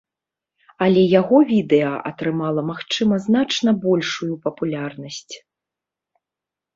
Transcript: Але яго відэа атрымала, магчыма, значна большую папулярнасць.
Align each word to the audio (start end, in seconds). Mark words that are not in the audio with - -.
Але 0.83 1.01
яго 1.19 1.37
відэа 1.49 1.91
атрымала, 2.09 2.63
магчыма, 2.69 3.15
значна 3.25 3.69
большую 3.83 4.31
папулярнасць. 4.47 5.35